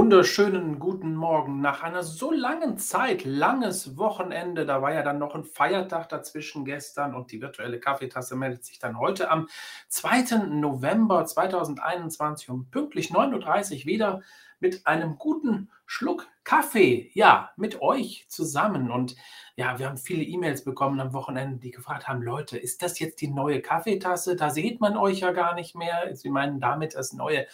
[0.00, 1.60] wunderschönen guten Morgen.
[1.60, 6.64] Nach einer so langen Zeit, langes Wochenende, da war ja dann noch ein Feiertag dazwischen
[6.64, 9.46] gestern und die virtuelle Kaffeetasse meldet sich dann heute am
[9.88, 10.46] 2.
[10.46, 14.22] November 2021 um pünktlich 9.30 Uhr wieder
[14.58, 17.10] mit einem guten Schluck Kaffee.
[17.12, 18.90] Ja, mit euch zusammen.
[18.90, 19.16] Und
[19.60, 23.20] ja, wir haben viele E-Mails bekommen am Wochenende, die gefragt haben, Leute, ist das jetzt
[23.20, 24.34] die neue Kaffeetasse?
[24.34, 26.16] Da sieht man euch ja gar nicht mehr.
[26.16, 27.46] Sie meinen damit das neue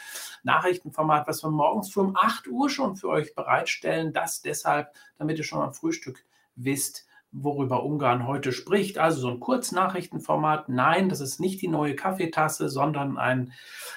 [0.44, 4.12] Nachrichtenformat, was wir morgens um 8 Uhr schon für euch bereitstellen.
[4.12, 6.24] Das deshalb, damit ihr schon am Frühstück
[6.54, 7.05] wisst,
[7.42, 8.98] worüber Ungarn heute spricht.
[8.98, 10.68] Also so ein Kurznachrichtenformat.
[10.68, 13.52] Nein, das ist nicht die neue Kaffeetasse, sondern ein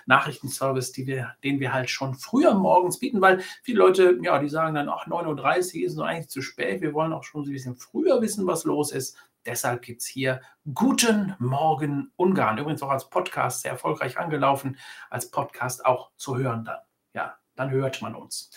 [0.05, 4.75] Nachrichtenservice, wir, den wir halt schon früher morgens bieten, weil viele Leute, ja, die sagen
[4.75, 6.81] dann, ach, 9.30 Uhr ist noch eigentlich zu spät.
[6.81, 9.17] Wir wollen auch schon ein bisschen früher wissen, was los ist.
[9.45, 10.41] Deshalb gibt es hier
[10.73, 12.57] Guten Morgen Ungarn.
[12.57, 14.77] Übrigens auch als Podcast sehr erfolgreich angelaufen,
[15.09, 16.79] als Podcast auch zu hören dann.
[17.13, 18.49] Ja, dann hört man uns.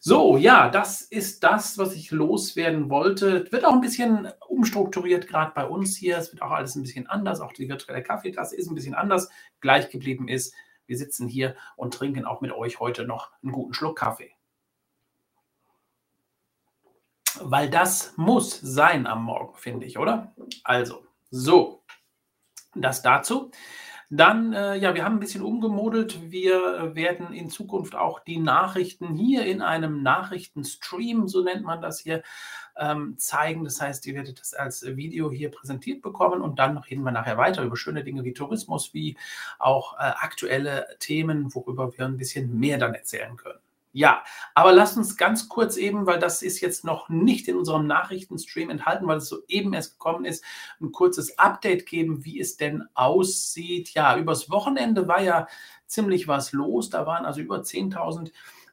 [0.00, 3.50] So, ja, das ist das, was ich loswerden wollte.
[3.50, 6.18] Wird auch ein bisschen umstrukturiert, gerade bei uns hier.
[6.18, 7.40] Es wird auch alles ein bisschen anders.
[7.40, 9.28] Auch die virtuelle Kaffeetasse ist ein bisschen anders.
[9.60, 10.54] Gleich geblieben ist,
[10.86, 14.32] wir sitzen hier und trinken auch mit euch heute noch einen guten Schluck Kaffee.
[17.40, 20.34] Weil das muss sein am Morgen, finde ich, oder?
[20.64, 21.84] Also, so,
[22.74, 23.50] das dazu.
[24.10, 26.30] Dann, äh, ja, wir haben ein bisschen umgemodelt.
[26.30, 32.00] Wir werden in Zukunft auch die Nachrichten hier in einem Nachrichtenstream, so nennt man das
[32.00, 32.22] hier,
[32.78, 33.64] ähm, zeigen.
[33.64, 37.36] Das heißt, ihr werdet das als Video hier präsentiert bekommen und dann reden wir nachher
[37.36, 39.16] weiter über schöne Dinge wie Tourismus, wie
[39.58, 43.60] auch äh, aktuelle Themen, worüber wir ein bisschen mehr dann erzählen können.
[43.98, 44.22] Ja,
[44.54, 48.70] aber lasst uns ganz kurz eben, weil das ist jetzt noch nicht in unserem Nachrichtenstream
[48.70, 50.44] enthalten, weil es soeben erst gekommen ist,
[50.80, 53.94] ein kurzes Update geben, wie es denn aussieht.
[53.94, 55.48] Ja, übers Wochenende war ja
[55.88, 56.90] ziemlich was los.
[56.90, 58.30] Da waren also über 10.000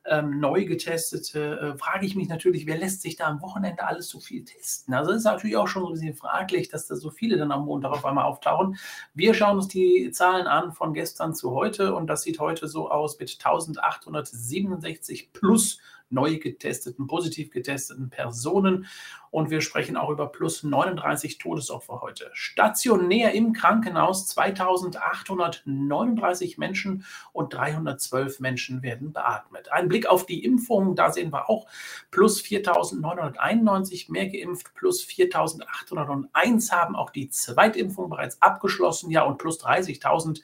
[0.08, 4.08] ähm, neu getestete, äh, frage ich mich natürlich, wer lässt sich da am Wochenende alles
[4.08, 4.94] so viel testen?
[4.94, 7.52] Also es ist natürlich auch schon so ein bisschen fraglich, dass da so viele dann
[7.52, 8.78] am Montag auf einmal auftauchen.
[9.14, 12.90] Wir schauen uns die Zahlen an von gestern zu heute und das sieht heute so
[12.90, 15.80] aus mit 1867 plus
[16.10, 18.88] neu getesteten, positiv getesteten Personen.
[19.32, 22.30] Und wir sprechen auch über plus 39 Todesopfer heute.
[22.34, 29.70] Stationär im Krankenhaus 2839 Menschen und 312 Menschen werden beatmet.
[29.72, 31.68] Ein Blick auf die Impfungen, da sehen wir auch
[32.12, 39.62] plus 4991 mehr geimpft, plus 4801 haben auch die Zweitimpfung bereits abgeschlossen, ja, und plus
[39.62, 40.42] 30.000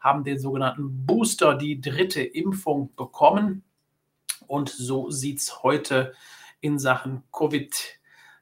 [0.00, 3.64] haben den sogenannten Booster, die dritte Impfung bekommen.
[4.46, 6.14] Und so sieht es heute
[6.60, 7.74] in Sachen Covid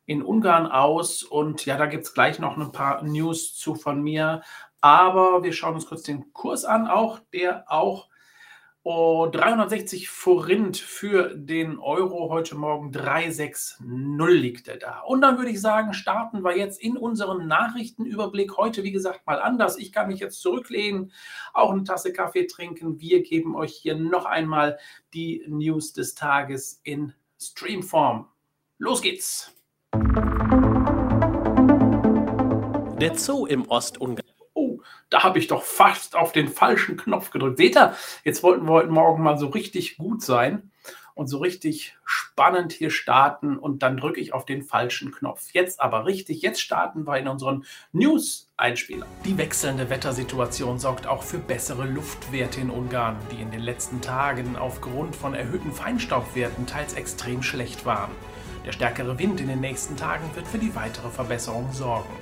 [0.06, 1.22] in Ungarn aus.
[1.22, 4.42] Und ja, da gibt es gleich noch ein paar News zu von mir.
[4.80, 8.08] Aber wir schauen uns kurz den Kurs an, auch der auch
[8.84, 15.03] Oh, 360 Forint für den Euro heute Morgen 360 liegt er da.
[15.03, 18.56] Und dann würde ich sagen, starten wir jetzt in unseren Nachrichtenüberblick.
[18.56, 19.78] Heute, wie gesagt, mal anders.
[19.78, 21.12] Ich kann mich jetzt zurücklehnen,
[21.54, 22.98] auch eine Tasse Kaffee trinken.
[22.98, 24.81] Wir geben euch hier noch einmal
[25.14, 28.26] die News des Tages in Streamform.
[28.78, 29.54] Los geht's!
[33.00, 34.26] Der Zoo im Ostungarn
[35.12, 37.58] da habe ich doch fast auf den falschen Knopf gedrückt.
[37.58, 40.70] Seht ihr, jetzt wollten wir heute Morgen mal so richtig gut sein
[41.14, 45.50] und so richtig spannend hier starten und dann drücke ich auf den falschen Knopf.
[45.52, 49.06] Jetzt aber richtig, jetzt starten wir in unseren News-Einspieler.
[49.26, 54.56] Die wechselnde Wettersituation sorgt auch für bessere Luftwerte in Ungarn, die in den letzten Tagen
[54.56, 58.10] aufgrund von erhöhten Feinstaubwerten teils extrem schlecht waren.
[58.64, 62.14] Der stärkere Wind in den nächsten Tagen wird für die weitere Verbesserung sorgen.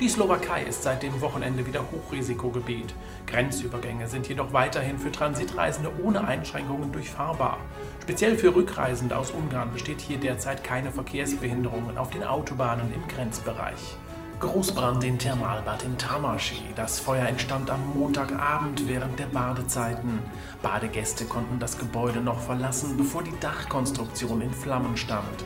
[0.00, 2.94] Die Slowakei ist seit dem Wochenende wieder Hochrisikogebiet.
[3.26, 7.58] Grenzübergänge sind jedoch weiterhin für Transitreisende ohne Einschränkungen durchfahrbar.
[8.02, 13.98] Speziell für Rückreisende aus Ungarn besteht hier derzeit keine Verkehrsbehinderungen auf den Autobahnen im Grenzbereich.
[14.40, 16.62] Großbrand in Thermalbad in Tamaschi.
[16.76, 20.20] Das Feuer entstand am Montagabend während der Badezeiten.
[20.62, 25.44] Badegäste konnten das Gebäude noch verlassen, bevor die Dachkonstruktion in Flammen stand.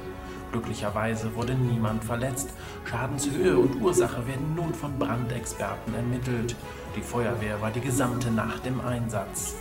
[0.55, 2.51] Glücklicherweise wurde niemand verletzt.
[2.85, 6.55] Schadenshöhe und Ursache werden nun von Brandexperten ermittelt.
[6.95, 9.57] Die Feuerwehr war die gesamte Nacht im Einsatz.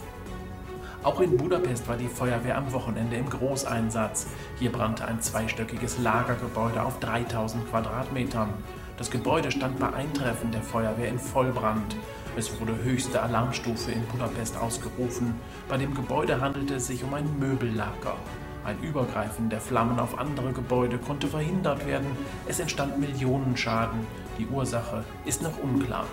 [1.02, 4.28] Auch in Budapest war die Feuerwehr am Wochenende im Großeinsatz.
[4.60, 8.50] Hier brannte ein zweistöckiges Lagergebäude auf 3000 Quadratmetern.
[8.98, 11.96] Das Gebäude stand bei Eintreffen der Feuerwehr in Vollbrand.
[12.38, 15.34] Es wurde höchste Alarmstufe in Budapest ausgerufen.
[15.68, 18.16] Bei dem Gebäude handelte es sich um ein Möbellager.
[18.66, 22.08] Ein Übergreifen der Flammen auf andere Gebäude konnte verhindert werden.
[22.48, 24.00] Es entstand Millionenschaden.
[24.38, 26.06] Die Ursache ist noch unklar.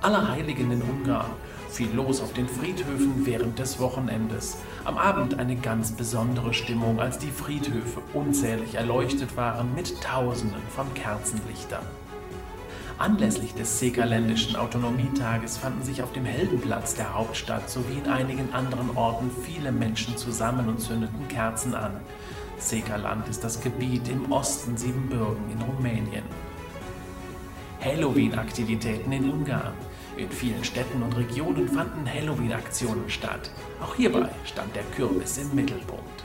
[0.00, 1.30] Allerheiligen in Ungarn.
[1.68, 4.58] Viel los auf den Friedhöfen während des Wochenendes.
[4.84, 10.92] Am Abend eine ganz besondere Stimmung, als die Friedhöfe unzählig erleuchtet waren mit Tausenden von
[10.94, 11.84] Kerzenlichtern.
[12.98, 18.96] Anlässlich des Sekaländischen Autonomietages fanden sich auf dem Heldenplatz der Hauptstadt sowie in einigen anderen
[18.96, 21.92] Orten viele Menschen zusammen und zündeten Kerzen an.
[22.58, 26.24] Sekaland ist das Gebiet im Osten Siebenbürgen in Rumänien.
[27.80, 29.74] Halloween-Aktivitäten in Ungarn.
[30.16, 33.52] In vielen Städten und Regionen fanden Halloween-Aktionen statt.
[33.80, 36.24] Auch hierbei stand der Kürbis im Mittelpunkt.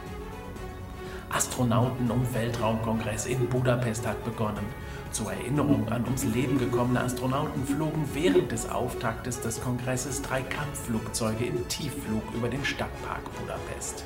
[1.30, 4.66] Astronauten um Weltraumkongress in Budapest hat begonnen.
[5.14, 11.46] Zur Erinnerung an ums Leben gekommene Astronauten flogen während des Auftaktes des Kongresses drei Kampfflugzeuge
[11.46, 14.04] im Tiefflug über den Stadtpark Budapest.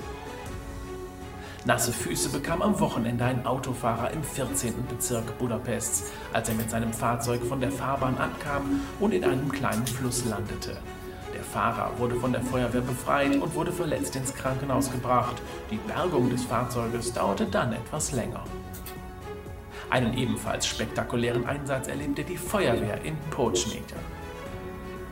[1.63, 4.73] Nasse Füße bekam am Wochenende ein Autofahrer im 14.
[4.89, 9.87] Bezirk Budapests, als er mit seinem Fahrzeug von der Fahrbahn abkam und in einem kleinen
[9.87, 10.75] Fluss landete.
[11.33, 15.41] Der Fahrer wurde von der Feuerwehr befreit und wurde verletzt ins Krankenhaus gebracht.
[15.71, 18.43] Die Bergung des Fahrzeuges dauerte dann etwas länger.
[19.89, 23.95] Einen ebenfalls spektakulären Einsatz erlebte die Feuerwehr in Počnete.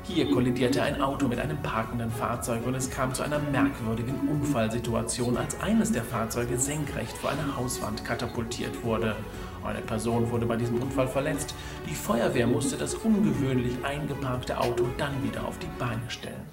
[0.03, 5.35] Hier kollidierte ein Auto mit einem parkenden Fahrzeug und es kam zu einer merkwürdigen Unfallsituation,
[5.35, 9.15] als eines der Fahrzeuge senkrecht vor eine Hauswand katapultiert wurde.
[9.63, 11.55] Eine Person wurde bei diesem Unfall verletzt.
[11.89, 16.45] Die Feuerwehr musste das ungewöhnlich eingeparkte Auto dann wieder auf die Beine stellen.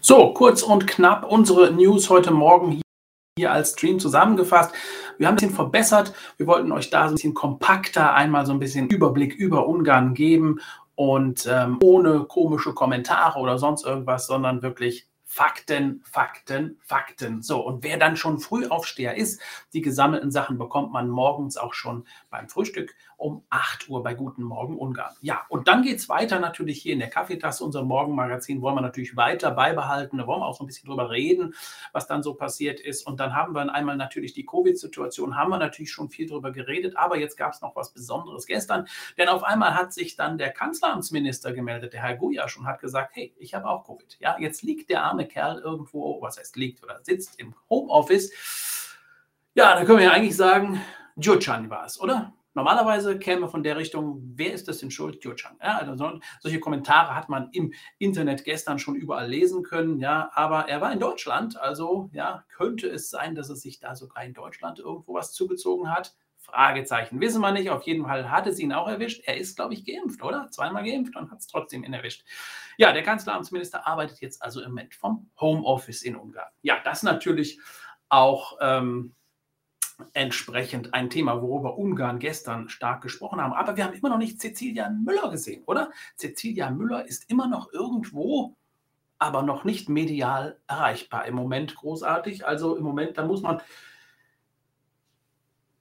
[0.00, 2.80] So, kurz und knapp unsere News heute Morgen
[3.38, 4.72] hier als Stream zusammengefasst.
[5.18, 6.14] Wir haben ein bisschen verbessert.
[6.36, 10.14] Wir wollten euch da so ein bisschen kompakter einmal so ein bisschen Überblick über Ungarn
[10.14, 10.60] geben
[10.94, 17.42] und ähm, ohne komische Kommentare oder sonst irgendwas, sondern wirklich Fakten, Fakten, Fakten.
[17.42, 19.42] So, und wer dann schon Frühaufsteher ist,
[19.74, 24.44] die gesammelten Sachen bekommt man morgens auch schon beim Frühstück um 8 Uhr bei Guten
[24.44, 25.14] Morgen Ungarn.
[25.20, 27.64] Ja, und dann geht es weiter natürlich hier in der Kaffeetasse.
[27.64, 30.18] Unser Morgenmagazin wollen wir natürlich weiter beibehalten.
[30.18, 31.54] Da wollen wir auch so ein bisschen drüber reden,
[31.92, 33.06] was dann so passiert ist.
[33.06, 36.96] Und dann haben wir einmal natürlich die Covid-Situation, haben wir natürlich schon viel drüber geredet.
[36.96, 38.86] Aber jetzt gab es noch was Besonderes gestern,
[39.18, 43.16] denn auf einmal hat sich dann der Kanzleramtsminister gemeldet, der Herr Gujasch, und hat gesagt,
[43.16, 44.16] hey, ich habe auch Covid.
[44.20, 48.30] Ja, jetzt liegt der arme Kerl irgendwo, was heißt liegt oder sitzt im Homeoffice.
[49.54, 50.80] Ja, da können wir ja eigentlich sagen,
[51.16, 52.32] Jurchan war es, oder?
[52.54, 55.22] Normalerweise käme von der Richtung, wer ist das denn schuld?
[55.22, 55.56] Jurchan.
[55.62, 60.68] Ja, also solche Kommentare hat man im Internet gestern schon überall lesen können, ja, aber
[60.68, 64.34] er war in Deutschland, also ja, könnte es sein, dass es sich da sogar in
[64.34, 66.14] Deutschland irgendwo was zugezogen hat?
[66.48, 67.20] Fragezeichen.
[67.20, 67.68] Wissen wir nicht.
[67.68, 69.22] Auf jeden Fall hat es ihn auch erwischt.
[69.26, 70.48] Er ist, glaube ich, geimpft, oder?
[70.50, 72.24] Zweimal geimpft und hat es trotzdem ihn erwischt.
[72.78, 76.48] Ja, der Kanzleramtsminister arbeitet jetzt also im Moment vom Homeoffice in Ungarn.
[76.62, 77.60] Ja, das natürlich
[78.08, 79.14] auch ähm,
[80.12, 83.52] entsprechend ein Thema, worüber Ungarn gestern stark gesprochen haben.
[83.52, 85.90] Aber wir haben immer noch nicht Cecilia Müller gesehen, oder?
[86.16, 88.56] Cecilia Müller ist immer noch irgendwo,
[89.18, 91.26] aber noch nicht medial erreichbar.
[91.26, 92.46] Im Moment großartig.
[92.46, 93.60] Also im Moment, da muss man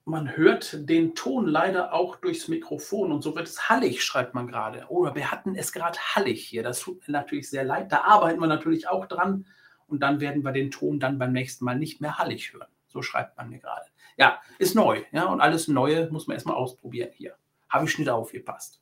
[0.07, 4.47] man hört den Ton leider auch durchs Mikrofon und so wird es hallig, schreibt man
[4.47, 4.85] gerade.
[4.87, 6.63] Oder wir hatten es gerade hallig hier.
[6.63, 7.91] Das tut mir natürlich sehr leid.
[7.91, 9.45] Da arbeiten wir natürlich auch dran
[9.85, 12.69] und dann werden wir den Ton dann beim nächsten Mal nicht mehr hallig hören.
[12.87, 13.85] So schreibt man mir gerade.
[14.17, 15.03] Ja, ist neu.
[15.11, 17.35] Ja, und alles Neue muss man erstmal ausprobieren hier.
[17.69, 18.81] Habe ich nicht aufgepasst.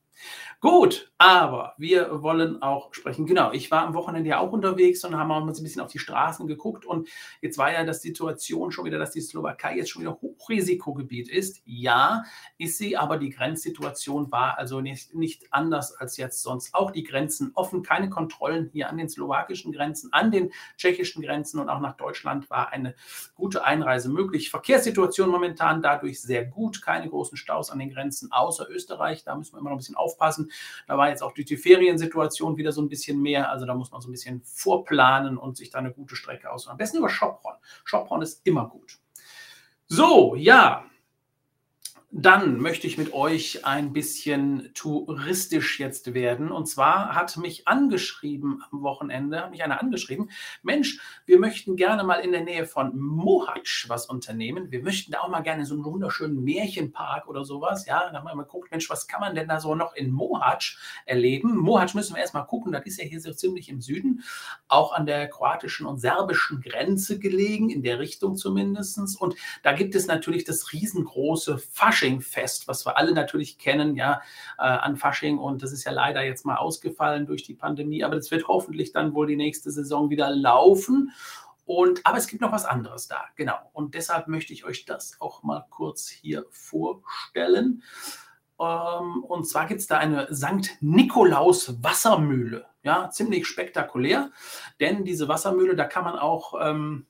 [0.61, 3.25] Gut, aber wir wollen auch sprechen.
[3.25, 5.99] Genau, ich war am Wochenende ja auch unterwegs und haben uns ein bisschen auf die
[5.99, 6.85] Straßen geguckt.
[6.85, 7.07] Und
[7.41, 11.61] jetzt war ja das Situation schon wieder, dass die Slowakei jetzt schon wieder Hochrisikogebiet ist.
[11.65, 12.23] Ja,
[12.57, 16.73] ist sie, aber die Grenzsituation war also nicht, nicht anders als jetzt sonst.
[16.73, 21.59] Auch die Grenzen offen, keine Kontrollen hier an den slowakischen Grenzen, an den tschechischen Grenzen
[21.59, 22.95] und auch nach Deutschland war eine
[23.35, 24.49] gute Einreise möglich.
[24.49, 29.23] Verkehrssituation momentan dadurch sehr gut, keine großen Staus an den Grenzen, außer Österreich.
[29.23, 30.04] Da müssen wir immer noch ein bisschen aufpassen.
[30.87, 33.49] Da war jetzt auch durch die Feriensituation wieder so ein bisschen mehr.
[33.49, 36.71] Also da muss man so ein bisschen vorplanen und sich da eine gute Strecke aussuchen.
[36.71, 37.55] Am besten über Schopron.
[37.83, 38.99] Schopron ist immer gut.
[39.87, 40.85] So, ja,
[42.17, 46.49] dann möchte ich mit euch ein bisschen touristisch jetzt werden.
[46.49, 50.29] Und zwar hat mich angeschrieben am Wochenende, hat mich einer angeschrieben,
[50.63, 54.71] Mensch, wir möchten gerne mal in der Nähe von Mohatsch was unternehmen.
[54.71, 57.85] Wir möchten da auch mal gerne so einen wunderschönen Märchenpark oder sowas.
[57.85, 60.09] Ja, da haben wir mal geguckt, Mensch, was kann man denn da so noch in
[60.09, 61.57] Mohatsch erleben?
[61.57, 64.23] Mohatsch müssen wir erstmal gucken, das ist ja hier so ziemlich im Süden,
[64.69, 69.19] auch an der kroatischen und serbischen Grenze gelegen, in der Richtung zumindest.
[69.19, 72.04] Und da gibt es natürlich das riesengroße Fasching.
[72.05, 74.21] Fasching-Fest, was wir alle natürlich kennen, ja,
[74.57, 75.37] äh, an Fasching.
[75.37, 78.03] Und das ist ja leider jetzt mal ausgefallen durch die Pandemie.
[78.03, 81.11] Aber das wird hoffentlich dann wohl die nächste Saison wieder laufen.
[81.65, 83.57] Und, aber es gibt noch was anderes da, genau.
[83.73, 87.81] Und deshalb möchte ich euch das auch mal kurz hier vorstellen.
[88.59, 90.77] Ähm, und zwar gibt es da eine St.
[90.81, 92.67] Nikolaus Wassermühle.
[92.83, 94.29] Ja, ziemlich spektakulär,
[94.79, 97.07] denn diese Wassermühle, da kann man auch, ähm,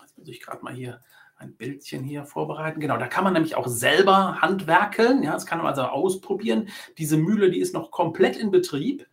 [0.00, 1.02] jetzt muss ich gerade mal hier
[1.42, 2.80] ein Bildchen hier vorbereiten.
[2.80, 5.22] Genau, da kann man nämlich auch selber handwerkeln.
[5.22, 6.68] Ja, das kann man also ausprobieren.
[6.98, 9.06] Diese Mühle, die ist noch komplett in Betrieb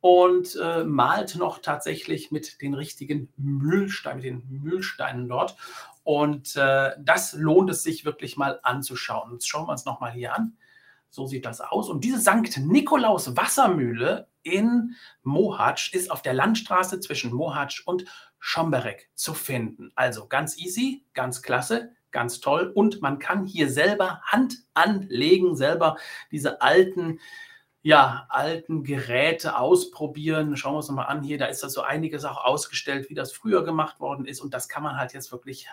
[0.00, 5.56] und äh, malt noch tatsächlich mit den richtigen Mühlsteinen, mit den Mühlsteinen dort.
[6.04, 9.32] Und äh, das lohnt es sich wirklich mal anzuschauen.
[9.32, 10.56] Jetzt schauen wir uns nochmal hier an.
[11.10, 11.88] So sieht das aus.
[11.88, 12.58] Und diese St.
[12.58, 18.04] Nikolaus Wassermühle in Mohatsch ist auf der Landstraße zwischen Mohatsch und
[18.38, 19.92] Schomberek zu finden.
[19.94, 22.70] Also ganz easy, ganz klasse, ganz toll.
[22.74, 25.96] Und man kann hier selber Hand anlegen, selber
[26.30, 27.20] diese alten
[27.82, 30.56] ja, alten Geräte ausprobieren.
[30.56, 31.38] Schauen wir uns nochmal an hier.
[31.38, 34.40] Da ist da so einiges auch ausgestellt, wie das früher gemacht worden ist.
[34.40, 35.68] Und das kann man halt jetzt wirklich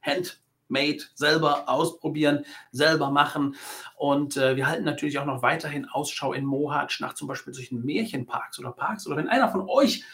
[0.00, 3.56] handmade selber ausprobieren, selber machen.
[3.96, 7.84] Und äh, wir halten natürlich auch noch weiterhin Ausschau in Mohatsch nach zum Beispiel solchen
[7.84, 9.06] Märchenparks oder Parks.
[9.06, 10.04] Oder wenn einer von euch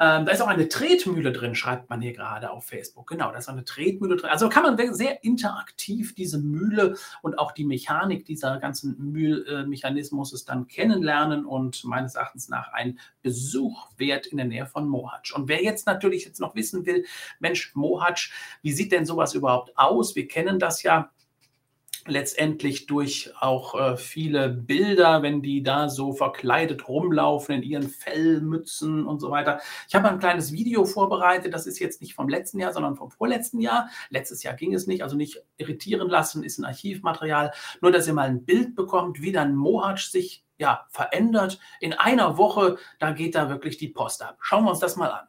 [0.00, 3.06] ähm, da ist auch eine Tretmühle drin, schreibt man hier gerade auf Facebook.
[3.06, 4.28] Genau, da ist eine Tretmühle drin.
[4.28, 10.66] Also kann man sehr interaktiv diese Mühle und auch die Mechanik dieser ganzen Mühlmechanismus dann
[10.66, 15.32] kennenlernen und meines Erachtens nach ein Besuch wert in der Nähe von Mohatsch.
[15.32, 17.04] Und wer jetzt natürlich jetzt noch wissen will,
[17.38, 18.32] Mensch, Mohatsch,
[18.62, 20.16] wie sieht denn sowas überhaupt aus?
[20.16, 21.10] Wir kennen das ja
[22.06, 29.06] letztendlich durch auch äh, viele Bilder, wenn die da so verkleidet rumlaufen in ihren Fellmützen
[29.06, 29.60] und so weiter.
[29.88, 33.10] Ich habe ein kleines Video vorbereitet, das ist jetzt nicht vom letzten Jahr, sondern vom
[33.10, 33.88] vorletzten Jahr.
[34.10, 37.52] Letztes Jahr ging es nicht, also nicht irritieren lassen, ist ein Archivmaterial.
[37.80, 41.58] Nur, dass ihr mal ein Bild bekommt, wie dann Mohatsch sich ja, verändert.
[41.80, 44.38] In einer Woche, da geht da wirklich die Post ab.
[44.40, 45.28] Schauen wir uns das mal an.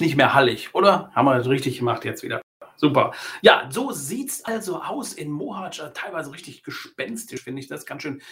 [0.00, 1.10] Nicht mehr hallig, oder?
[1.14, 2.40] Haben wir das richtig gemacht jetzt wieder.
[2.76, 3.12] Super.
[3.42, 5.82] Ja, so sieht es also aus in Mohatsch.
[5.92, 8.22] Teilweise richtig gespenstisch, finde ich das ganz schön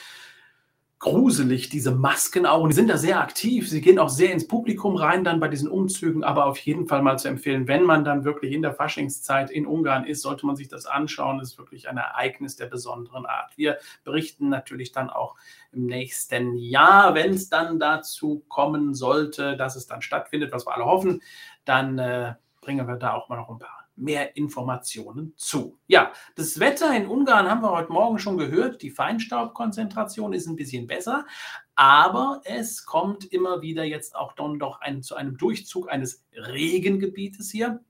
[1.00, 2.62] gruselig, diese Masken auch.
[2.62, 3.68] Und die sind da sehr aktiv.
[3.68, 6.24] Sie gehen auch sehr ins Publikum rein dann bei diesen Umzügen.
[6.24, 9.66] Aber auf jeden Fall mal zu empfehlen, wenn man dann wirklich in der Faschingszeit in
[9.66, 11.38] Ungarn ist, sollte man sich das anschauen.
[11.38, 13.56] Das ist wirklich ein Ereignis der besonderen Art.
[13.56, 15.36] Wir berichten natürlich dann auch
[15.72, 20.74] im nächsten Jahr, wenn es dann dazu kommen sollte, dass es dann stattfindet, was wir
[20.74, 21.22] alle hoffen,
[21.64, 25.78] dann äh, bringen wir da auch mal noch ein paar mehr Informationen zu.
[25.86, 28.82] Ja, das Wetter in Ungarn haben wir heute Morgen schon gehört.
[28.82, 31.26] Die Feinstaubkonzentration ist ein bisschen besser,
[31.74, 37.50] aber es kommt immer wieder jetzt auch dann doch ein, zu einem Durchzug eines Regengebietes
[37.50, 37.80] hier.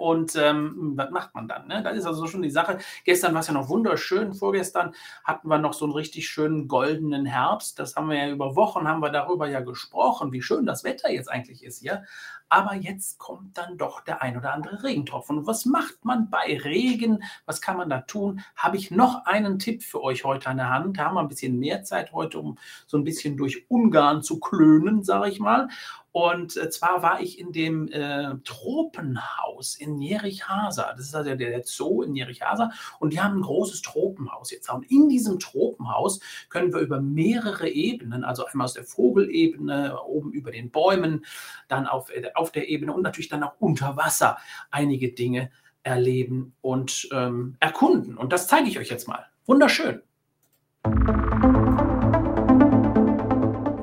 [0.00, 1.68] Und ähm, was macht man dann?
[1.68, 1.82] Ne?
[1.82, 2.78] Das ist also schon die Sache.
[3.04, 4.32] Gestern war es ja noch wunderschön.
[4.32, 7.78] Vorgestern hatten wir noch so einen richtig schönen goldenen Herbst.
[7.78, 11.10] Das haben wir ja über Wochen, haben wir darüber ja gesprochen, wie schön das Wetter
[11.10, 12.04] jetzt eigentlich ist hier.
[12.48, 15.38] Aber jetzt kommt dann doch der ein oder andere Regentropfen.
[15.38, 17.22] Und was macht man bei Regen?
[17.44, 18.40] Was kann man da tun?
[18.56, 20.98] Habe ich noch einen Tipp für euch heute an der Hand.
[20.98, 24.40] Da haben wir ein bisschen mehr Zeit heute, um so ein bisschen durch Ungarn zu
[24.40, 25.68] klönen, sage ich mal.
[26.12, 30.92] Und äh, zwar war ich in dem äh, Tropenhaus in Jerichhasa.
[30.92, 32.70] Das ist also der Zoo in Jerichhasa.
[32.98, 34.70] Und die haben ein großes Tropenhaus jetzt.
[34.70, 40.32] Und in diesem Tropenhaus können wir über mehrere Ebenen, also einmal aus der Vogelebene, oben
[40.32, 41.24] über den Bäumen,
[41.68, 44.38] dann auf, äh, auf der Ebene und natürlich dann auch unter Wasser
[44.70, 45.50] einige Dinge
[45.82, 48.16] erleben und ähm, erkunden.
[48.16, 49.26] Und das zeige ich euch jetzt mal.
[49.46, 50.02] Wunderschön.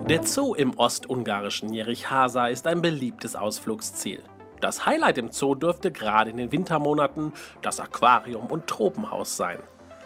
[0.10, 4.24] Der Zoo im ostungarischen Jerichhasa ist ein beliebtes Ausflugsziel.
[4.60, 9.60] Das Highlight im Zoo dürfte gerade in den Wintermonaten das Aquarium und Tropenhaus sein.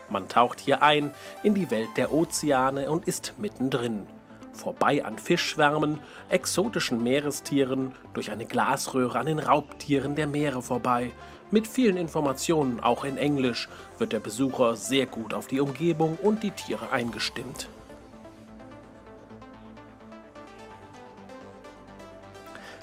[0.09, 4.07] Man taucht hier ein in die Welt der Ozeane und ist mittendrin.
[4.53, 11.11] vorbei an Fischschwärmen, exotischen Meerestieren, durch eine Glasröhre an den Raubtieren der Meere vorbei.
[11.51, 16.43] Mit vielen Informationen, auch in Englisch, wird der Besucher sehr gut auf die Umgebung und
[16.43, 17.69] die Tiere eingestimmt.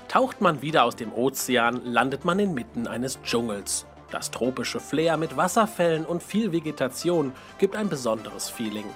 [0.08, 3.84] Taucht man wieder aus dem Ozean, landet man inmitten eines Dschungels.
[4.10, 8.86] Das tropische Flair mit Wasserfällen und viel Vegetation gibt ein besonderes Feeling.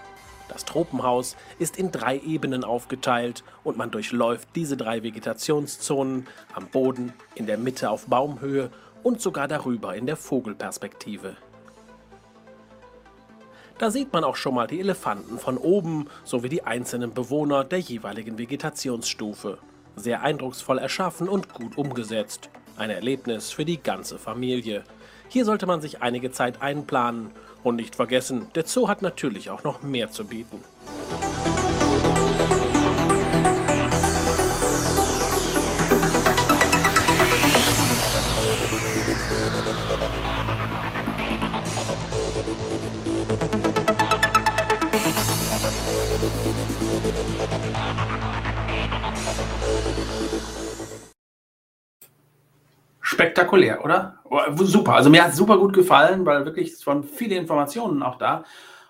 [0.49, 7.13] Das Tropenhaus ist in drei Ebenen aufgeteilt und man durchläuft diese drei Vegetationszonen am Boden,
[7.35, 8.71] in der Mitte auf Baumhöhe
[9.03, 11.37] und sogar darüber in der Vogelperspektive.
[13.77, 17.81] Da sieht man auch schon mal die Elefanten von oben sowie die einzelnen Bewohner der
[17.81, 19.59] jeweiligen Vegetationsstufe.
[19.97, 22.51] Sehr eindrucksvoll erschaffen und gut umgesetzt.
[22.77, 24.85] Ein Erlebnis für die ganze Familie.
[25.29, 27.31] Hier sollte man sich einige Zeit einplanen
[27.63, 30.63] und nicht vergessen, der Zoo hat natürlich auch noch mehr zu bieten.
[53.33, 54.19] Spektakulär, oder?
[54.25, 54.95] Oh, super.
[54.95, 58.45] Also mir hat es super gut gefallen, weil wirklich es waren viele Informationen auch da.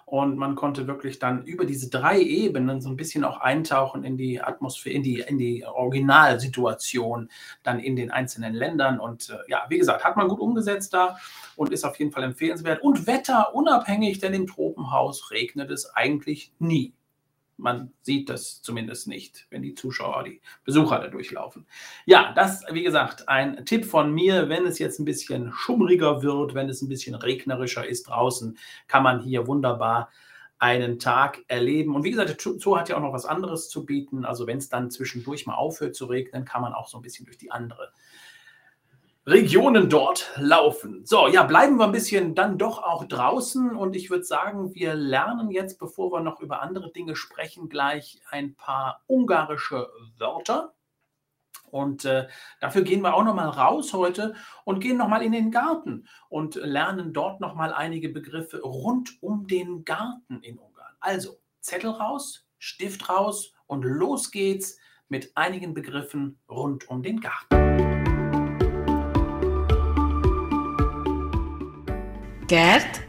[0.05, 4.19] Und man konnte wirklich dann über diese drei Ebenen so ein bisschen auch eintauchen in
[4.19, 7.31] die Atmosphäre, in die, in die Originalsituation
[7.63, 9.01] dann in den einzelnen Ländern.
[9.01, 11.17] Und äh, ja, wie gesagt, hat man gut umgesetzt da
[11.57, 12.83] und ist auf jeden Fall empfehlenswert.
[12.83, 16.93] Und wetterunabhängig, denn im Tropenhaus regnet es eigentlich nie
[17.57, 21.67] man sieht das zumindest nicht, wenn die Zuschauer, die Besucher da durchlaufen.
[22.07, 26.55] Ja, das, wie gesagt, ein Tipp von mir, wenn es jetzt ein bisschen schummriger wird,
[26.55, 30.11] wenn es ein bisschen regnerischer ist draußen, kann man hier wunderbar
[30.59, 31.97] einen Tag erleben.
[31.97, 34.25] Und wie gesagt, der Zoo hat ja auch noch was anderes zu bieten.
[34.25, 37.27] Also wenn es dann zwischendurch mal aufhört zu regnen, kann man auch so ein bisschen
[37.27, 37.93] durch die andere
[39.25, 41.07] Regionen dort laufen.
[41.07, 44.95] So, ja, bleiben wir ein bisschen dann doch auch draußen und ich würde sagen, wir
[44.95, 50.75] lernen jetzt, bevor wir noch über andere Dinge sprechen, gleich ein paar ungarische Wörter.
[51.71, 52.27] Und äh,
[52.61, 57.13] dafür gehen wir auch nochmal raus heute und gehen nochmal in den Garten und lernen
[57.13, 60.95] dort nochmal einige Begriffe rund um den Garten in Ungarn.
[61.01, 67.92] Also Zettel raus, Stift raus und los geht's mit einigen Begriffen rund um den Garten.
[72.53, 73.01] Kert,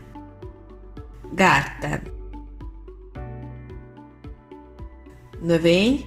[1.35, 2.01] Garten.
[5.41, 6.05] Növény,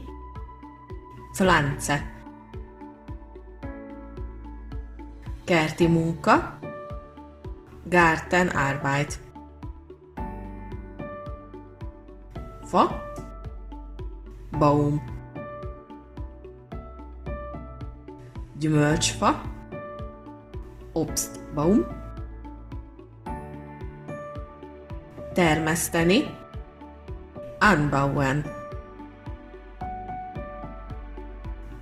[1.32, 2.00] Pflanze.
[5.44, 6.58] Kerti munka,
[7.84, 9.20] Gartenarbeit.
[12.64, 13.02] Fa,
[14.58, 15.02] Baum.
[18.58, 19.40] Gyümölcsfa,
[20.92, 22.05] Obstbaum.
[25.36, 26.24] Termeszteni,
[27.58, 28.44] anbauen.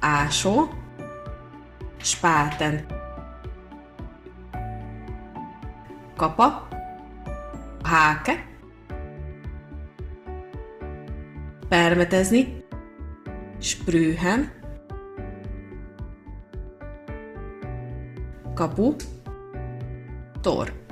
[0.01, 0.69] Ásó,
[1.97, 2.87] spáten.
[6.17, 6.69] Kapa,
[7.83, 8.47] háke,
[11.69, 12.64] permetezni,
[13.59, 14.53] sprühen,
[18.55, 18.97] kapu,
[20.40, 20.84] tor.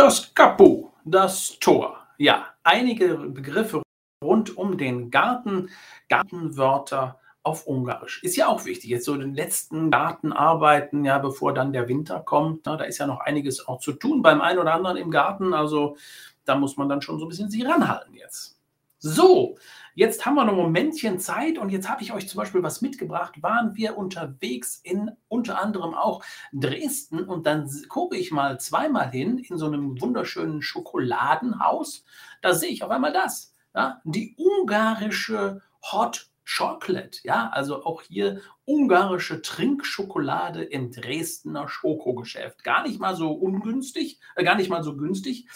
[0.00, 1.98] Das Kapu, das Tor.
[2.16, 3.82] Ja, einige Begriffe
[4.24, 5.68] rund um den Garten,
[6.08, 8.22] Gartenwörter auf Ungarisch.
[8.22, 8.88] Ist ja auch wichtig.
[8.88, 12.64] Jetzt so den letzten Gartenarbeiten, ja, bevor dann der Winter kommt.
[12.64, 15.52] Na, da ist ja noch einiges auch zu tun beim einen oder anderen im Garten.
[15.52, 15.98] Also
[16.46, 18.58] da muss man dann schon so ein bisschen sie ranhalten jetzt.
[19.00, 19.56] So,
[20.00, 22.80] Jetzt haben wir noch ein Momentchen Zeit und jetzt habe ich euch zum Beispiel was
[22.80, 23.42] mitgebracht.
[23.42, 29.36] Waren wir unterwegs in unter anderem auch Dresden und dann gucke ich mal zweimal hin
[29.38, 32.04] in so einem wunderschönen Schokoladenhaus.
[32.40, 33.52] Da sehe ich auf einmal das.
[33.74, 35.60] Ja, die ungarische
[35.92, 42.64] Hot Chocolate, ja, also auch hier ungarische Trinkschokolade im Dresdner Schokogeschäft.
[42.64, 45.46] Gar nicht mal so ungünstig, äh, gar nicht mal so günstig.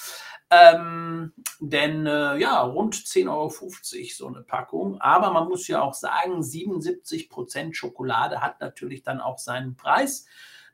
[0.51, 5.01] Ähm, denn äh, ja, rund 10,50 Euro so eine Packung.
[5.01, 10.27] Aber man muss ja auch sagen, 77 Prozent Schokolade hat natürlich dann auch seinen Preis.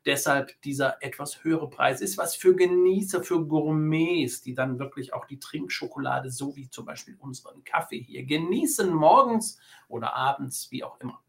[0.06, 5.26] Deshalb dieser etwas höhere Preis ist was für Genießer, für Gourmets, die dann wirklich auch
[5.26, 9.58] die Trinkschokolade, so wie zum Beispiel unseren Kaffee hier, genießen morgens
[9.88, 11.20] oder abends, wie auch immer.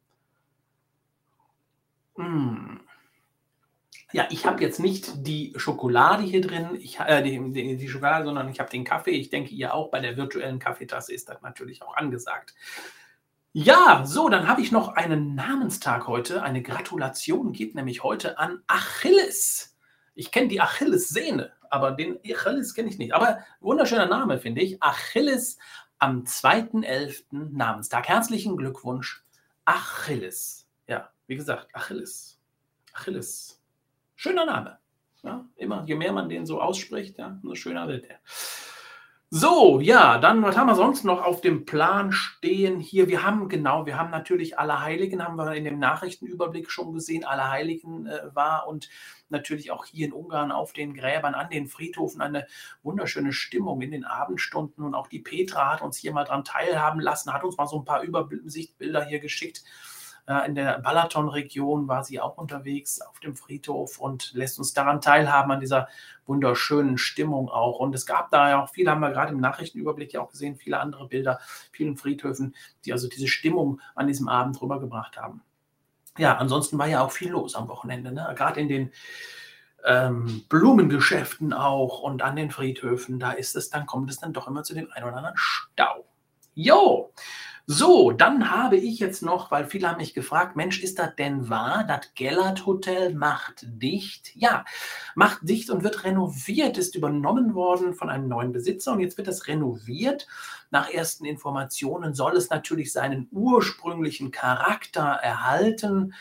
[2.15, 2.79] Mmh.
[4.13, 8.25] Ja, ich habe jetzt nicht die Schokolade hier drin, ich, äh, die, die, die Schokolade,
[8.25, 9.11] sondern ich habe den Kaffee.
[9.11, 12.53] Ich denke, ihr auch bei der virtuellen Kaffeetasse ist das natürlich auch angesagt.
[13.53, 16.41] Ja, so, dann habe ich noch einen Namenstag heute.
[16.41, 19.75] Eine Gratulation geht nämlich heute an Achilles.
[20.15, 23.13] Ich kenne die Achillessehne, aber den Achilles kenne ich nicht.
[23.13, 24.81] Aber wunderschöner Name, finde ich.
[24.81, 25.57] Achilles
[25.99, 27.25] am 2.11.
[27.51, 28.07] Namenstag.
[28.07, 29.25] Herzlichen Glückwunsch,
[29.65, 30.65] Achilles.
[30.87, 32.39] Ja, wie gesagt, Achilles.
[32.93, 33.61] Achilles.
[34.15, 34.79] Schöner Name.
[35.23, 38.19] Ja, immer, je mehr man den so ausspricht, ja, umso schöner wird er.
[39.33, 42.81] So, ja, dann, was haben wir sonst noch auf dem Plan stehen?
[42.81, 43.07] Hier?
[43.07, 48.07] Wir haben, genau, wir haben natürlich Allerheiligen, haben wir in dem Nachrichtenüberblick schon gesehen, Allerheiligen
[48.07, 48.89] äh, war und
[49.29, 52.45] natürlich auch hier in Ungarn auf den Gräbern, an den Friedhofen eine
[52.83, 54.83] wunderschöne Stimmung in den Abendstunden.
[54.83, 57.79] Und auch die Petra hat uns hier mal dran teilhaben lassen, hat uns mal so
[57.79, 59.63] ein paar Übersichtbilder hier geschickt
[60.39, 65.51] in der Balaton-Region war sie auch unterwegs auf dem Friedhof und lässt uns daran teilhaben,
[65.51, 65.87] an dieser
[66.25, 67.79] wunderschönen Stimmung auch.
[67.79, 70.55] Und es gab da ja auch viele, haben wir gerade im Nachrichtenüberblick ja auch gesehen,
[70.55, 71.39] viele andere Bilder,
[71.71, 75.41] vielen Friedhöfen, die also diese Stimmung an diesem Abend rübergebracht haben.
[76.17, 78.33] Ja, ansonsten war ja auch viel los am Wochenende, ne?
[78.35, 78.91] gerade in den
[79.85, 84.47] ähm, Blumengeschäften auch und an den Friedhöfen, da ist es, dann kommt es dann doch
[84.47, 86.05] immer zu dem einen oder anderen Stau.
[86.53, 87.13] Jo,
[87.71, 91.47] so, dann habe ich jetzt noch, weil viele haben mich gefragt, Mensch, ist das denn
[91.47, 91.85] wahr?
[91.87, 94.35] Das Gellert Hotel macht dicht?
[94.35, 94.65] Ja,
[95.15, 99.29] macht dicht und wird renoviert, ist übernommen worden von einem neuen Besitzer und jetzt wird
[99.29, 100.27] das renoviert.
[100.69, 106.13] Nach ersten Informationen soll es natürlich seinen ursprünglichen Charakter erhalten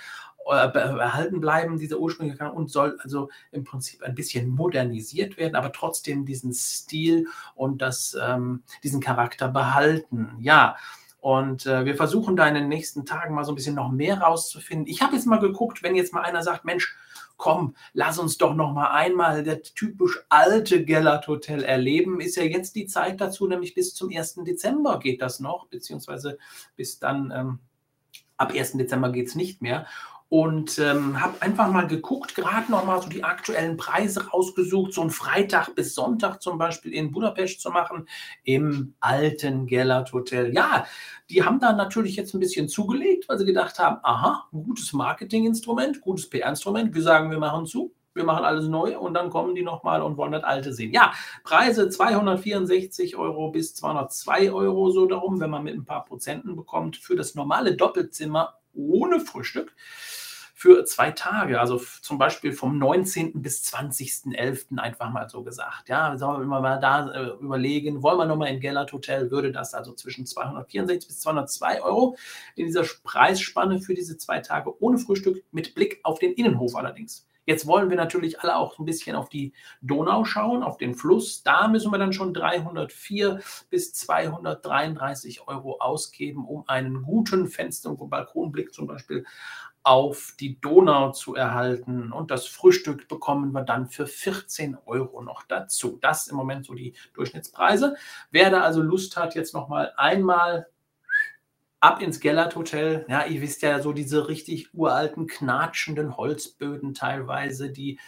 [0.47, 5.57] äh, erhalten bleiben, dieser ursprüngliche Charakter, und soll also im Prinzip ein bisschen modernisiert werden,
[5.57, 10.37] aber trotzdem diesen Stil und das, ähm, diesen Charakter behalten.
[10.41, 10.77] Ja,
[11.21, 14.21] und äh, wir versuchen da in den nächsten Tagen mal so ein bisschen noch mehr
[14.21, 14.87] rauszufinden.
[14.87, 16.97] Ich habe jetzt mal geguckt, wenn jetzt mal einer sagt, Mensch,
[17.37, 22.43] komm, lass uns doch noch mal einmal das typisch alte Gellert Hotel erleben, ist ja
[22.43, 24.37] jetzt die Zeit dazu, nämlich bis zum 1.
[24.45, 26.39] Dezember geht das noch, beziehungsweise
[26.77, 27.59] bis dann ähm,
[28.37, 28.73] ab 1.
[28.73, 29.87] Dezember geht es nicht mehr
[30.31, 35.01] und ähm, habe einfach mal geguckt, gerade noch mal so die aktuellen Preise rausgesucht, so
[35.01, 38.07] einen Freitag bis Sonntag zum Beispiel in Budapest zu machen,
[38.45, 40.55] im alten Gellert Hotel.
[40.55, 40.87] Ja,
[41.31, 46.01] die haben da natürlich jetzt ein bisschen zugelegt, weil sie gedacht haben, aha, gutes Marketinginstrument,
[46.01, 46.95] gutes PR-Instrument.
[46.95, 50.17] Wir sagen, wir machen zu, wir machen alles neu und dann kommen die nochmal und
[50.17, 50.93] wollen das alte sehen.
[50.93, 51.13] Ja,
[51.43, 56.97] Preise 264 Euro bis 202 Euro so darum, wenn man mit ein paar Prozenten bekommt
[56.97, 59.75] für das normale Doppelzimmer ohne Frühstück
[60.61, 63.41] für zwei Tage, also zum Beispiel vom 19.
[63.41, 64.77] bis 20.11.
[64.77, 65.89] einfach mal so gesagt.
[65.89, 69.73] Ja, sollen wir mal da äh, überlegen, wollen wir nochmal in Gellert Hotel, würde das
[69.73, 72.15] also zwischen 264 bis 202 Euro
[72.57, 77.27] in dieser Preisspanne für diese zwei Tage ohne Frühstück mit Blick auf den Innenhof allerdings.
[77.51, 81.43] Jetzt wollen wir natürlich alle auch ein bisschen auf die Donau schauen, auf den Fluss.
[81.43, 88.09] Da müssen wir dann schon 304 bis 233 Euro ausgeben, um einen guten Fenster- und
[88.09, 89.25] Balkonblick zum Beispiel
[89.83, 92.13] auf die Donau zu erhalten.
[92.13, 95.99] Und das Frühstück bekommen wir dann für 14 Euro noch dazu.
[96.01, 97.97] Das im Moment so die Durchschnittspreise.
[98.31, 100.69] Wer da also Lust hat, jetzt nochmal einmal
[101.81, 103.07] ab ins Gellert Hotel.
[103.09, 107.99] Ja, ihr wisst ja so diese richtig uralten, knatschenden Holzböden teilweise, die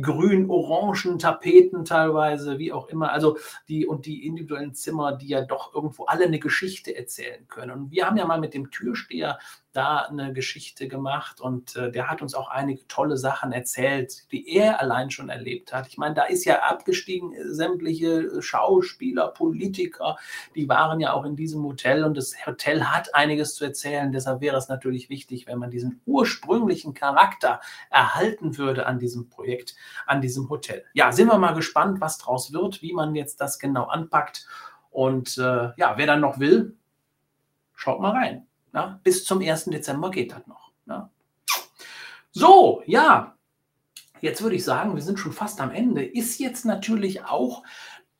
[0.00, 3.12] grün-orangen Tapeten teilweise, wie auch immer.
[3.12, 7.72] Also die und die individuellen Zimmer, die ja doch irgendwo alle eine Geschichte erzählen können.
[7.72, 9.38] Und wir haben ja mal mit dem Türsteher
[9.76, 14.48] da eine Geschichte gemacht und äh, der hat uns auch einige tolle Sachen erzählt, die
[14.56, 15.86] er allein schon erlebt hat.
[15.88, 20.16] Ich meine, da ist ja abgestiegen äh, sämtliche Schauspieler, Politiker,
[20.54, 24.12] die waren ja auch in diesem Hotel und das Hotel hat einiges zu erzählen.
[24.12, 27.60] Deshalb wäre es natürlich wichtig, wenn man diesen ursprünglichen Charakter
[27.90, 30.84] erhalten würde an diesem Projekt, an diesem Hotel.
[30.94, 34.46] Ja, sind wir mal gespannt, was draus wird, wie man jetzt das genau anpackt.
[34.90, 36.76] Und äh, ja, wer dann noch will,
[37.74, 38.46] schaut mal rein.
[38.76, 39.64] Na, bis zum 1.
[39.70, 40.70] Dezember geht das noch.
[40.84, 41.10] Na.
[42.30, 43.34] So, ja,
[44.20, 46.04] jetzt würde ich sagen, wir sind schon fast am Ende.
[46.04, 47.62] Ist jetzt natürlich auch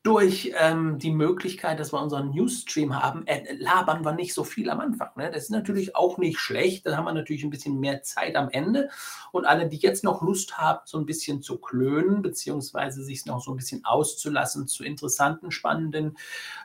[0.07, 4.69] durch ähm, die Möglichkeit, dass wir unseren Newsstream haben, äh, labern wir nicht so viel
[4.69, 5.09] am Anfang.
[5.17, 5.29] Ne?
[5.29, 6.85] Das ist natürlich auch nicht schlecht.
[6.85, 8.89] Da haben wir natürlich ein bisschen mehr Zeit am Ende.
[9.33, 13.43] Und alle, die jetzt noch Lust haben, so ein bisschen zu klönen, beziehungsweise sich noch
[13.43, 16.17] so ein bisschen auszulassen zu interessanten, spannenden,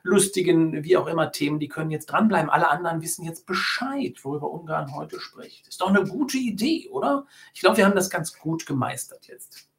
[0.05, 2.49] lustigen, wie auch immer Themen, die können jetzt dranbleiben.
[2.49, 5.67] Alle anderen wissen jetzt Bescheid, worüber Ungarn heute spricht.
[5.67, 7.27] Ist doch eine gute Idee, oder?
[7.55, 9.72] Ich glaube, wir haben das ganz gut gemeistert jetzt.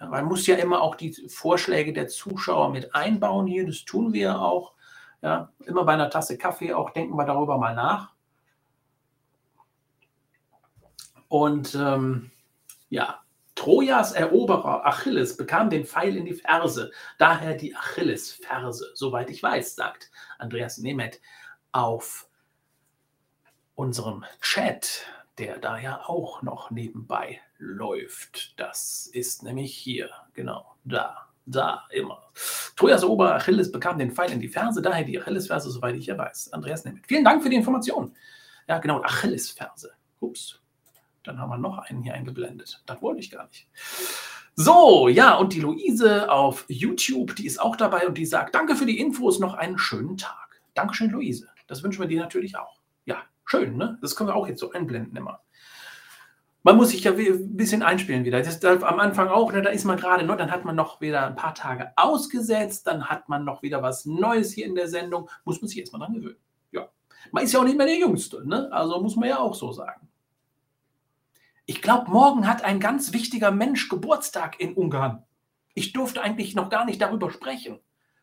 [0.00, 3.66] Man muss ja immer auch die Vorschläge der Zuschauer mit einbauen hier.
[3.66, 4.74] Das tun wir auch.
[5.22, 8.12] Ja, immer bei einer Tasse Kaffee auch denken wir darüber mal nach.
[11.28, 12.30] Und ähm,
[12.90, 19.42] ja, Trojas Eroberer Achilles bekam den Pfeil in die Ferse, daher die Achillesferse, soweit ich
[19.42, 21.20] weiß, sagt Andreas Nemeth
[21.72, 22.28] auf
[23.74, 25.06] unserem Chat,
[25.38, 28.58] der da ja auch noch nebenbei läuft.
[28.58, 32.30] Das ist nämlich hier, genau, da, da, immer.
[32.76, 36.16] Trojas Eroberer Achilles bekam den Pfeil in die Ferse, daher die Achillesferse, soweit ich ja
[36.16, 36.52] weiß.
[36.52, 37.06] Andreas Nemeth.
[37.06, 38.14] Vielen Dank für die Information.
[38.68, 39.92] Ja, genau, Achillesferse.
[40.20, 40.60] Ups.
[41.22, 42.82] Dann haben wir noch einen hier eingeblendet.
[42.86, 43.66] Das wollte ich gar nicht.
[44.56, 48.76] So, ja, und die Luise auf YouTube, die ist auch dabei und die sagt, danke
[48.76, 50.60] für die Infos, noch einen schönen Tag.
[50.74, 51.48] Dankeschön, Luise.
[51.66, 52.80] Das wünschen wir dir natürlich auch.
[53.04, 53.98] Ja, schön, ne?
[54.00, 55.40] Das können wir auch jetzt so einblenden immer.
[56.64, 58.38] Man muss sich ja ein bisschen einspielen wieder.
[58.38, 61.02] Das ist am Anfang auch, ne, da ist man gerade, ne, dann hat man noch
[61.02, 64.88] wieder ein paar Tage ausgesetzt, dann hat man noch wieder was Neues hier in der
[64.88, 65.28] Sendung.
[65.44, 66.38] Muss man sich erstmal dran gewöhnen.
[66.72, 66.88] Ja.
[67.32, 68.72] Man ist ja auch nicht mehr der Jüngste, ne?
[68.72, 70.08] Also muss man ja auch so sagen.
[71.66, 75.22] Ich glaube, morgen hat ein ganz wichtiger Mensch Geburtstag in Ungarn.
[75.74, 77.78] Ich durfte eigentlich noch gar nicht darüber sprechen.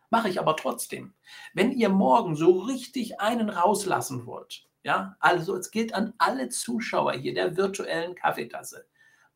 [0.09, 1.13] Mache ich aber trotzdem.
[1.53, 7.13] Wenn ihr morgen so richtig einen rauslassen wollt, ja, also es gilt an alle Zuschauer
[7.13, 8.85] hier der virtuellen Kaffeetasse.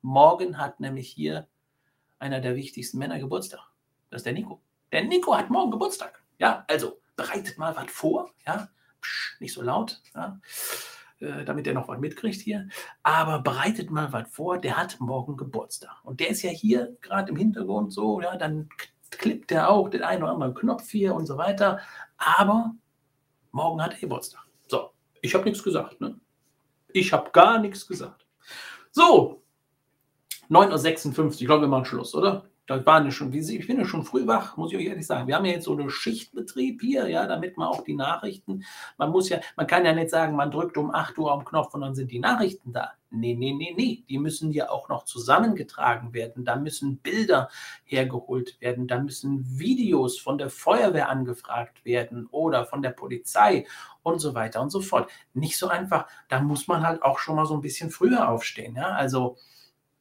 [0.01, 1.47] Morgen hat nämlich hier
[2.19, 3.62] einer der wichtigsten Männer Geburtstag.
[4.10, 4.62] Das ist der Nico.
[4.91, 6.23] Der Nico hat morgen Geburtstag.
[6.39, 8.31] Ja, also bereitet mal was vor.
[8.45, 8.69] Ja,
[9.01, 10.01] Psch, nicht so laut.
[10.13, 10.39] Ja.
[11.19, 12.67] Äh, damit er noch was mitkriegt hier.
[13.03, 15.95] Aber bereitet mal was vor, der hat morgen Geburtstag.
[16.03, 18.69] Und der ist ja hier gerade im Hintergrund so, ja, dann
[19.12, 21.79] klippt er auch den einen oder anderen Knopf hier und so weiter.
[22.17, 22.75] Aber
[23.51, 24.44] morgen hat er Geburtstag.
[25.25, 26.19] Ich habe nichts gesagt, ne?
[26.93, 28.25] Ich habe gar nichts gesagt.
[28.91, 29.41] So,
[30.49, 32.45] 9.56 Uhr, ich glaube, wir machen Schluss, oder?
[32.67, 35.27] Da waren schon, ich bin ja schon früh wach, muss ich euch ehrlich sagen.
[35.27, 38.63] Wir haben ja jetzt so einen Schichtbetrieb hier, ja, damit man auch die Nachrichten,
[38.97, 41.73] man muss ja, man kann ja nicht sagen, man drückt um 8 Uhr am Knopf
[41.73, 42.91] und dann sind die Nachrichten da.
[43.19, 44.04] Nee, nee, nee, nee.
[44.10, 46.45] Die müssen ja auch noch zusammengetragen werden.
[46.45, 47.49] Da müssen Bilder
[47.84, 48.88] hergeholt werden.
[48.88, 53.65] Da müssen Videos von der Feuerwehr angefragt werden oder von der Polizei
[54.04, 55.10] und so weiter und so fort.
[55.34, 56.08] Nicht so einfach.
[56.30, 58.75] Da muss man halt auch schon mal so ein bisschen früher aufstehen.
[58.75, 59.38] Ja, also,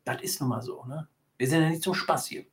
[0.05, 0.85] das ist nun mal so.
[0.85, 1.09] Ne?
[1.38, 2.44] Wir sind ja nicht zum Spaß hier.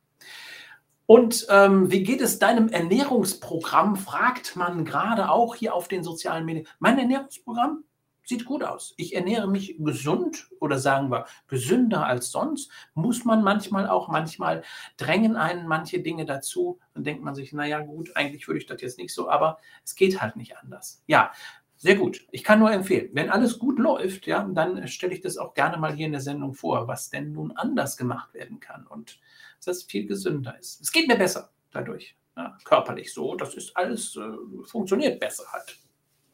[1.06, 6.44] Und ähm, wie geht es deinem Ernährungsprogramm, fragt man gerade auch hier auf den sozialen
[6.44, 6.66] Medien.
[6.78, 7.84] Mein Ernährungsprogramm
[8.24, 8.94] sieht gut aus.
[8.96, 12.70] Ich ernähre mich gesund oder sagen wir gesünder als sonst.
[12.94, 14.62] Muss man manchmal auch, manchmal
[14.96, 16.78] drängen einen manche Dinge dazu.
[16.94, 19.94] Dann denkt man sich, naja gut, eigentlich würde ich das jetzt nicht so, aber es
[19.94, 21.02] geht halt nicht anders.
[21.06, 21.32] Ja,
[21.76, 22.24] sehr gut.
[22.30, 25.78] Ich kann nur empfehlen, wenn alles gut läuft, ja, dann stelle ich das auch gerne
[25.78, 28.86] mal hier in der Sendung vor, was denn nun anders gemacht werden kann.
[28.86, 29.18] Und
[29.58, 30.80] dass es viel gesünder ist.
[30.80, 32.16] Es geht mir besser dadurch.
[32.36, 33.34] Ja, körperlich so.
[33.34, 35.76] Das ist alles, äh, funktioniert besser halt.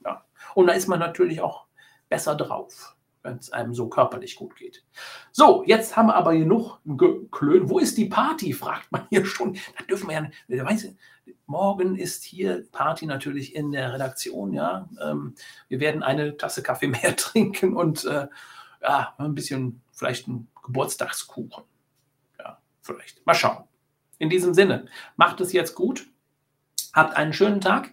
[0.04, 0.24] Ja.
[0.54, 1.67] Und da ist man natürlich auch
[2.08, 4.84] besser drauf, wenn es einem so körperlich gut geht.
[5.32, 6.78] So, jetzt haben wir aber genug
[7.30, 7.68] Klön.
[7.68, 9.54] Wo ist die Party, fragt man hier schon.
[9.78, 10.64] Da dürfen wir ja, nicht.
[10.64, 10.94] weiß,
[11.46, 14.52] morgen ist hier Party natürlich in der Redaktion.
[14.52, 15.34] Ja, ähm,
[15.68, 18.28] wir werden eine Tasse Kaffee mehr trinken und äh,
[18.82, 21.64] ja, ein bisschen vielleicht einen Geburtstagskuchen
[22.88, 23.24] vielleicht.
[23.26, 23.64] Mal schauen.
[24.18, 26.06] In diesem Sinne, macht es jetzt gut.
[26.92, 27.92] Habt einen schönen Tag.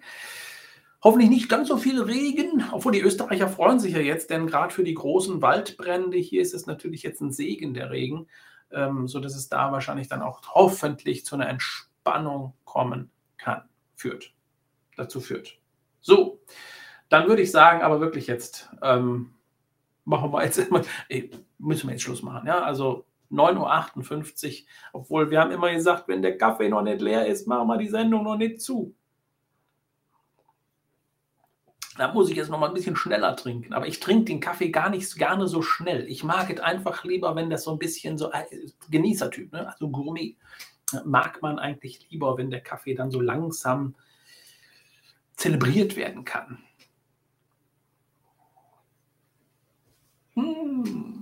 [1.05, 4.73] Hoffentlich nicht ganz so viel Regen, obwohl die Österreicher freuen sich ja jetzt, denn gerade
[4.73, 8.25] für die großen Waldbrände hier ist es natürlich jetzt ein Segen der Regen,
[8.71, 14.33] ähm, sodass es da wahrscheinlich dann auch hoffentlich zu einer Entspannung kommen kann, führt,
[14.97, 15.59] dazu führt.
[16.01, 16.41] So,
[17.07, 19.35] dann würde ich sagen, aber wirklich jetzt ähm,
[20.05, 20.59] machen wir jetzt,
[21.09, 22.47] ey, müssen wir jetzt Schluss machen.
[22.47, 24.67] Ja, also 9.58 Uhr.
[24.93, 27.89] Obwohl wir haben immer gesagt, wenn der Kaffee noch nicht leer ist, machen wir die
[27.89, 28.95] Sendung noch nicht zu.
[31.97, 33.73] Da muss ich jetzt noch mal ein bisschen schneller trinken.
[33.73, 36.07] Aber ich trinke den Kaffee gar nicht gerne so schnell.
[36.09, 38.43] Ich mag es einfach lieber, wenn das so ein bisschen so äh,
[38.89, 39.67] Genießertyp, ne?
[39.67, 40.35] also Gourmet,
[41.03, 43.95] mag man eigentlich lieber, wenn der Kaffee dann so langsam
[45.35, 46.59] zelebriert werden kann.
[50.35, 51.14] Hm.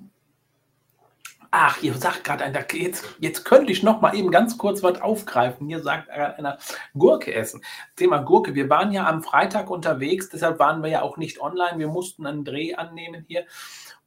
[1.55, 4.99] Ach, hier sagt gerade einer, jetzt, jetzt könnte ich noch mal eben ganz kurz was
[4.99, 5.67] aufgreifen.
[5.67, 6.57] Hier sagt einer,
[6.97, 7.63] Gurke essen.
[7.95, 8.55] Thema Gurke.
[8.55, 11.77] Wir waren ja am Freitag unterwegs, deshalb waren wir ja auch nicht online.
[11.77, 13.45] Wir mussten einen Dreh annehmen hier.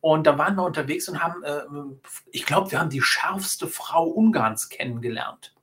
[0.01, 1.63] Und da waren wir unterwegs und haben, äh,
[2.33, 5.56] ich glaube, wir haben die schärfste Frau Ungarns kennengelernt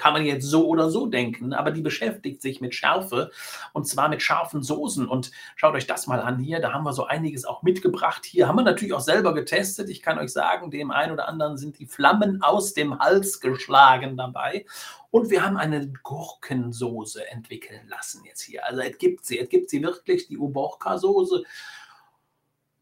[0.00, 3.30] kann man jetzt so oder so denken, aber die beschäftigt sich mit Schärfe
[3.74, 5.06] und zwar mit scharfen Soßen.
[5.06, 8.24] Und schaut euch das mal an hier, da haben wir so einiges auch mitgebracht.
[8.24, 9.90] Hier haben wir natürlich auch selber getestet.
[9.90, 14.16] Ich kann euch sagen, dem einen oder anderen sind die Flammen aus dem Hals geschlagen
[14.16, 14.64] dabei.
[15.10, 18.64] Und wir haben eine Gurkensoße entwickeln lassen jetzt hier.
[18.66, 21.44] Also es gibt sie, es gibt sie wirklich, die Uborka-Soße.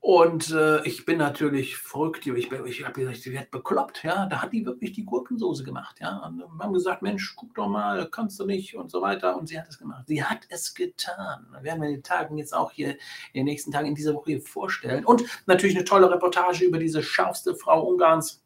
[0.09, 2.27] Und äh, ich bin natürlich verrückt.
[2.27, 4.05] Ich, ich habe gesagt, die wird bekloppt.
[4.05, 6.01] Ja, da hat die wirklich die Gurkensoße gemacht.
[6.01, 9.37] Ja, und wir haben gesagt, Mensch, guck doch mal, kannst du nicht und so weiter.
[9.37, 10.05] Und sie hat es gemacht.
[10.07, 11.47] Sie hat es getan.
[11.53, 12.92] Da werden wir den Tagen jetzt auch hier
[13.35, 15.05] in den nächsten Tagen in dieser Woche hier vorstellen.
[15.05, 18.42] Und natürlich eine tolle Reportage über diese scharfste Frau Ungarns.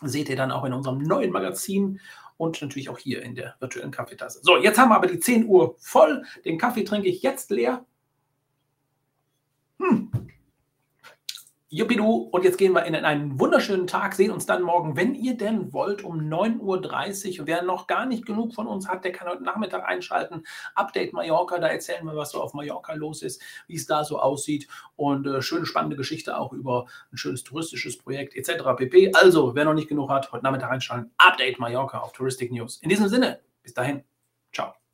[0.00, 2.00] Seht ihr dann auch in unserem neuen Magazin
[2.38, 4.40] und natürlich auch hier in der virtuellen Kaffeetasse.
[4.42, 6.24] So, jetzt haben wir aber die 10 Uhr voll.
[6.46, 7.84] Den Kaffee trinke ich jetzt leer.
[11.68, 15.36] Juppidu, und jetzt gehen wir in einen wunderschönen Tag, sehen uns dann morgen, wenn ihr
[15.36, 17.46] denn wollt, um 9.30 Uhr.
[17.48, 20.44] Wer noch gar nicht genug von uns hat, der kann heute Nachmittag einschalten.
[20.76, 24.20] Update Mallorca, da erzählen wir, was so auf Mallorca los ist, wie es da so
[24.20, 28.62] aussieht und äh, schöne, spannende Geschichte auch über ein schönes touristisches Projekt etc.
[28.76, 29.10] pp.
[29.14, 31.10] Also, wer noch nicht genug hat, heute Nachmittag einschalten.
[31.18, 32.78] Update Mallorca auf Touristic News.
[32.80, 34.04] In diesem Sinne, bis dahin,
[34.52, 34.85] ciao.